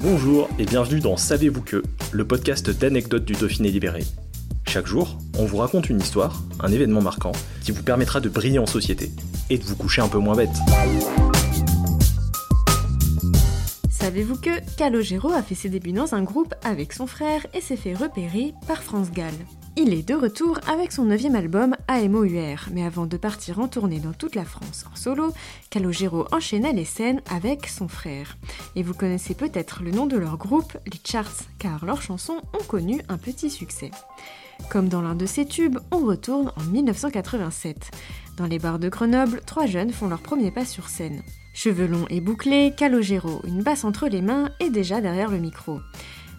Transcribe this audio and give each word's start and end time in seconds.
Bonjour 0.00 0.50
et 0.58 0.66
bienvenue 0.66 1.00
dans 1.00 1.16
Savez-vous 1.16 1.62
que, 1.62 1.82
le 2.12 2.26
podcast 2.26 2.68
d'anecdotes 2.68 3.24
du 3.24 3.32
Dauphiné 3.32 3.70
libéré. 3.70 4.04
Chaque 4.68 4.86
jour, 4.86 5.16
on 5.38 5.46
vous 5.46 5.56
raconte 5.56 5.88
une 5.88 6.00
histoire, 6.00 6.42
un 6.60 6.70
événement 6.70 7.00
marquant, 7.00 7.32
qui 7.62 7.72
vous 7.72 7.82
permettra 7.82 8.20
de 8.20 8.28
briller 8.28 8.58
en 8.58 8.66
société 8.66 9.10
et 9.48 9.56
de 9.56 9.64
vous 9.64 9.74
coucher 9.74 10.02
un 10.02 10.08
peu 10.08 10.18
moins 10.18 10.36
bête. 10.36 10.50
Savez-vous 13.88 14.36
que 14.36 14.76
Calogero 14.76 15.32
a 15.32 15.42
fait 15.42 15.54
ses 15.54 15.70
débuts 15.70 15.92
dans 15.92 16.14
un 16.14 16.22
groupe 16.22 16.54
avec 16.62 16.92
son 16.92 17.06
frère 17.06 17.46
et 17.54 17.62
s'est 17.62 17.76
fait 17.76 17.94
repérer 17.94 18.52
par 18.68 18.82
France 18.82 19.10
Gall 19.10 19.34
il 19.76 19.92
est 19.92 20.08
de 20.08 20.14
retour 20.14 20.58
avec 20.66 20.90
son 20.90 21.04
neuvième 21.04 21.36
album 21.36 21.76
AMOUR, 21.86 22.68
mais 22.72 22.82
avant 22.82 23.04
de 23.04 23.18
partir 23.18 23.60
en 23.60 23.68
tournée 23.68 24.00
dans 24.00 24.14
toute 24.14 24.34
la 24.34 24.46
France 24.46 24.86
en 24.90 24.96
solo, 24.96 25.34
Calogero 25.68 26.26
enchaînait 26.32 26.72
les 26.72 26.86
scènes 26.86 27.20
avec 27.30 27.66
son 27.66 27.86
frère. 27.86 28.38
Et 28.74 28.82
vous 28.82 28.94
connaissez 28.94 29.34
peut-être 29.34 29.82
le 29.82 29.90
nom 29.90 30.06
de 30.06 30.16
leur 30.16 30.38
groupe, 30.38 30.78
les 30.86 31.00
Charts, 31.04 31.44
car 31.58 31.84
leurs 31.84 32.00
chansons 32.00 32.40
ont 32.58 32.64
connu 32.64 33.02
un 33.10 33.18
petit 33.18 33.50
succès. 33.50 33.90
Comme 34.70 34.88
dans 34.88 35.02
l'un 35.02 35.14
de 35.14 35.26
ces 35.26 35.44
tubes, 35.44 35.78
on 35.90 35.98
retourne 35.98 36.52
en 36.56 36.62
1987. 36.64 37.90
Dans 38.38 38.46
les 38.46 38.58
bars 38.58 38.78
de 38.78 38.88
Grenoble, 38.88 39.42
trois 39.44 39.66
jeunes 39.66 39.92
font 39.92 40.08
leur 40.08 40.20
premier 40.20 40.50
pas 40.50 40.64
sur 40.64 40.88
scène. 40.88 41.22
Cheveux 41.52 41.86
longs 41.86 42.06
et 42.08 42.22
bouclés, 42.22 42.72
Calogero, 42.74 43.42
une 43.46 43.62
basse 43.62 43.84
entre 43.84 44.08
les 44.08 44.22
mains, 44.22 44.50
est 44.58 44.70
déjà 44.70 45.02
derrière 45.02 45.30
le 45.30 45.38
micro. 45.38 45.80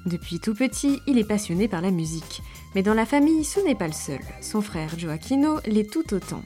Depuis 0.08 0.40
tout 0.40 0.54
petit, 0.54 1.02
il 1.06 1.18
est 1.18 1.28
passionné 1.28 1.68
par 1.68 1.82
la 1.82 1.92
musique. 1.92 2.42
Mais 2.78 2.84
dans 2.84 2.94
la 2.94 3.08
famille, 3.08 3.44
ce 3.44 3.60
n'est 3.60 3.74
pas 3.74 3.88
le 3.88 3.92
seul. 3.92 4.20
Son 4.40 4.62
frère 4.62 5.00
Joaquino 5.00 5.58
l'est 5.66 5.92
tout 5.92 6.14
autant. 6.14 6.44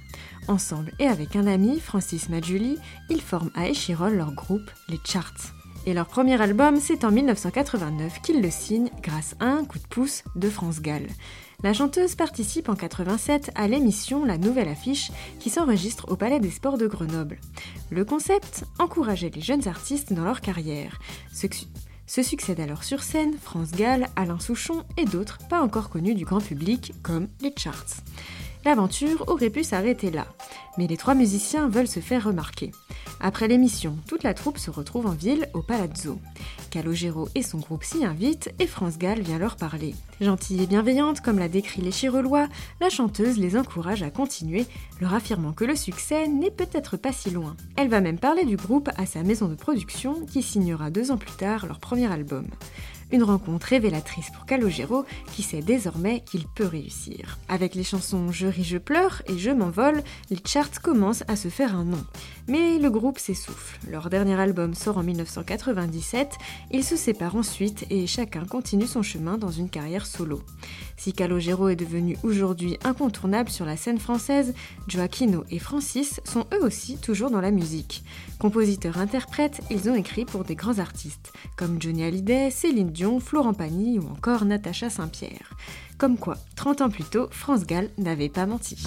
Ensemble 0.48 0.94
et 0.98 1.08
avec 1.08 1.36
un 1.36 1.46
ami, 1.46 1.78
Francis 1.82 2.30
Majuli, 2.30 2.78
ils 3.10 3.20
forment 3.20 3.52
à 3.54 3.68
Échirol 3.68 4.16
leur 4.16 4.32
groupe, 4.32 4.72
les 4.88 5.00
Charts. 5.04 5.52
Et 5.86 5.94
leur 5.94 6.06
premier 6.06 6.42
album, 6.42 6.80
c'est 6.80 7.04
en 7.04 7.12
1989 7.12 8.22
qu'ils 8.22 8.42
le 8.42 8.50
signent 8.50 8.92
grâce 9.04 9.36
à 9.42 9.48
un 9.48 9.66
coup 9.66 9.78
de 9.78 9.88
pouce 9.90 10.24
de 10.38 10.50
France 10.50 10.80
Gall. 10.80 11.06
La 11.64 11.74
chanteuse 11.74 12.16
participe 12.16 12.70
en 12.70 12.76
87 12.76 13.52
à 13.56 13.68
l'émission 13.68 14.24
La 14.24 14.38
Nouvelle 14.38 14.70
Affiche 14.70 15.12
qui 15.38 15.50
s'enregistre 15.50 16.10
au 16.10 16.16
Palais 16.16 16.40
des 16.40 16.50
Sports 16.50 16.78
de 16.78 16.88
Grenoble. 16.88 17.42
Le 17.90 18.06
concept 18.06 18.64
Encourager 18.80 19.32
les 19.32 19.42
jeunes 19.42 19.68
artistes 19.68 20.14
dans 20.14 20.24
leur 20.24 20.40
carrière. 20.40 20.98
Se 22.08 22.24
succèdent 22.24 22.60
alors 22.60 22.84
sur 22.84 23.04
scène 23.04 23.34
France 23.42 23.72
Gall, 23.72 24.08
Alain 24.16 24.40
Souchon 24.40 24.84
et 24.98 25.06
d'autres 25.06 25.38
pas 25.50 25.62
encore 25.62 25.90
connus 25.90 26.16
du 26.16 26.26
grand 26.26 26.42
public 26.42 26.94
comme 27.04 27.28
les 27.42 27.54
Charts. 27.56 28.02
L'aventure 28.66 29.28
aurait 29.28 29.50
pu 29.50 29.64
s'arrêter 29.64 30.12
là, 30.12 30.28
mais 30.78 30.88
les 30.88 30.98
trois 30.98 31.16
musiciens 31.16 31.68
veulent 31.68 31.88
se 31.88 32.00
faire 32.00 32.26
remarquer. 32.26 32.72
Après 33.24 33.48
l'émission, 33.48 33.96
toute 34.08 34.24
la 34.24 34.34
troupe 34.34 34.58
se 34.58 34.72
retrouve 34.72 35.06
en 35.06 35.12
ville 35.12 35.48
au 35.54 35.62
Palazzo. 35.62 36.18
Calogero 36.72 37.30
et 37.36 37.44
son 37.44 37.60
groupe 37.60 37.84
s'y 37.84 38.04
invitent 38.04 38.52
et 38.58 38.66
France 38.66 38.98
Gall 38.98 39.22
vient 39.22 39.38
leur 39.38 39.58
parler. 39.58 39.94
Gentille 40.22 40.64
et 40.64 40.66
bienveillante, 40.66 41.22
comme 41.22 41.38
l'a 41.38 41.48
décrit 41.48 41.84
les 41.84 41.92
Chirelois, 41.92 42.48
la 42.80 42.90
chanteuse 42.90 43.38
les 43.38 43.56
encourage 43.58 44.02
à 44.02 44.10
continuer, 44.10 44.66
leur 45.00 45.14
affirmant 45.14 45.54
que 45.54 45.66
le 45.66 45.76
succès 45.76 46.28
n'est 46.28 46.50
peut-être 46.50 46.98
pas 46.98 47.12
si 47.12 47.30
loin. 47.30 47.56
Elle 47.76 47.90
va 47.90 48.02
même 48.02 48.18
parler 48.18 48.44
du 48.44 48.58
groupe 48.58 48.90
à 48.98 49.06
sa 49.06 49.22
maison 49.22 49.48
de 49.48 49.56
production 49.56 50.26
qui 50.26 50.42
signera 50.42 50.90
deux 50.90 51.12
ans 51.12 51.18
plus 51.18 51.38
tard 51.38 51.68
leur 51.68 51.80
premier 51.80 52.12
album. 52.12 52.48
Une 53.12 53.24
rencontre 53.24 53.68
révélatrice 53.68 54.30
pour 54.30 54.46
Calogero 54.46 55.06
qui 55.34 55.44
sait 55.44 55.62
désormais 55.62 56.22
qu'il 56.22 56.48
peut 56.48 56.66
réussir. 56.66 57.38
Avec 57.50 57.76
les 57.76 57.84
chansons 57.84 58.32
Je 58.32 58.48
ris, 58.48 58.64
je 58.64 58.78
pleure 58.78 59.22
et 59.28 59.38
Je 59.38 59.52
m'envole, 59.52 60.02
les 60.30 60.38
charts 60.46 60.82
commencent 60.82 61.26
à 61.28 61.36
se 61.36 61.50
faire 61.50 61.76
un 61.76 61.84
nom. 61.84 62.04
Mais 62.48 62.80
le 62.80 62.90
groupe 62.90 63.20
s'essouffle. 63.20 63.80
Leur 63.90 64.10
dernier 64.10 64.40
album 64.40 64.74
sort 64.74 64.98
en 64.98 65.04
1997, 65.04 66.38
ils 66.72 66.84
se 66.84 66.96
séparent 66.96 67.36
ensuite 67.36 67.86
et 67.90 68.08
chacun 68.08 68.46
continue 68.46 68.88
son 68.88 69.04
chemin 69.04 69.38
dans 69.38 69.52
une 69.52 69.70
carrière 69.70 70.06
solo. 70.06 70.42
Si 70.98 71.14
Calogero 71.14 71.68
est 71.68 71.76
devenu 71.76 72.16
aujourd'hui 72.24 72.78
incontournable 72.84 73.50
sur 73.50 73.66
la 73.66 73.76
scène 73.76 73.98
française, 73.98 74.54
Joaquino 74.88 75.44
et 75.50 75.60
Francis 75.60 76.22
sont 76.24 76.46
eux 76.54 76.64
aussi 76.64 76.98
toujours 76.98 77.32
dans 77.32 77.42
la 77.42 77.52
musique. 77.52 78.04
Compositeurs-interprètes, 78.40 79.62
ils 79.70 79.90
ont 79.90 79.96
écrit 79.96 80.26
pour 80.26 80.44
des 80.44 80.56
grands 80.56 80.80
artistes, 80.80 81.34
comme 81.58 81.82
Johnny 81.82 82.04
Hallyday, 82.04 82.52
Céline 82.52 82.96
Dion, 83.02 83.20
Florent 83.20 83.58
Pagny 83.58 83.98
ou 83.98 84.12
encore 84.12 84.46
Natacha 84.46 84.88
Saint-Pierre. 84.88 85.56
Comme 85.98 86.20
quoi, 86.20 86.38
30 86.56 86.82
ans 86.82 86.92
plus 86.92 87.04
tôt, 87.10 87.28
France 87.32 87.66
Gall 87.66 87.90
n'avait 87.98 88.30
pas 88.30 88.46
menti. 88.46 88.78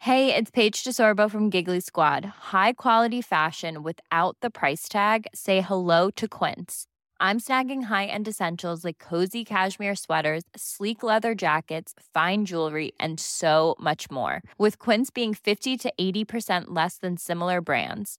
Hey, 0.00 0.34
it's 0.34 0.50
Paige 0.50 0.84
DeSorbo 0.84 1.30
from 1.30 1.48
Giggly 1.48 1.80
Squad. 1.80 2.26
High 2.52 2.74
quality 2.74 3.22
fashion 3.22 3.82
without 3.82 4.36
the 4.42 4.50
price 4.50 4.86
tag. 4.86 5.26
Say 5.32 5.62
hello 5.62 6.10
to 6.16 6.28
Quince. 6.28 6.84
I'm 7.18 7.40
snagging 7.40 7.84
high-end 7.84 8.28
essentials 8.28 8.84
like 8.84 8.98
cozy 8.98 9.46
cashmere 9.46 9.94
sweaters, 9.94 10.42
sleek 10.54 11.02
leather 11.02 11.34
jackets, 11.34 11.94
fine 12.12 12.44
jewelry, 12.44 12.92
and 13.00 13.18
so 13.18 13.76
much 13.80 14.10
more. 14.10 14.42
With 14.58 14.78
Quince 14.78 15.08
being 15.08 15.32
50 15.32 15.78
to 15.78 15.92
80% 15.98 16.64
less 16.68 16.98
than 16.98 17.16
similar 17.16 17.62
brands. 17.62 18.18